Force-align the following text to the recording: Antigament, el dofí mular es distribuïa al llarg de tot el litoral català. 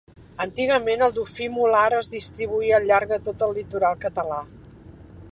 Antigament, 0.43 1.01
el 1.07 1.11
dofí 1.17 1.49
mular 1.57 1.83
es 1.97 2.09
distribuïa 2.13 2.75
al 2.79 2.87
llarg 2.91 3.11
de 3.15 3.19
tot 3.27 3.45
el 3.49 3.53
litoral 3.59 3.99
català. 4.07 4.41